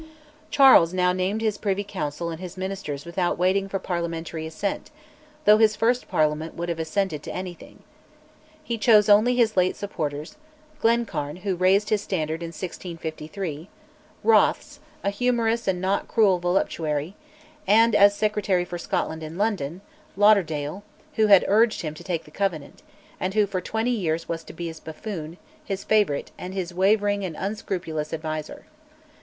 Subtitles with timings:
[0.49, 4.89] Charles now named his Privy Council and Ministers without waiting for parliamentary assent
[5.45, 7.83] though his first Parliament would have assented to anything.
[8.63, 10.37] He chose only his late supporters:
[10.79, 13.69] Glencairn who raised his standard in 1653;
[14.23, 17.13] Rothes, a humorous and not a cruel voluptuary;
[17.67, 19.81] and, as Secretary for Scotland in London,
[20.15, 20.83] Lauderdale,
[21.13, 22.81] who had urged him to take the Covenant,
[23.19, 27.23] and who for twenty years was to be his buffoon, his favourite, and his wavering
[27.23, 28.65] and unscrupulous adviser.